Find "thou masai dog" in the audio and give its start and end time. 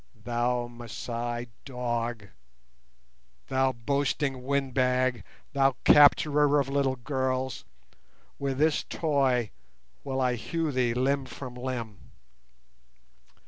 0.15-2.29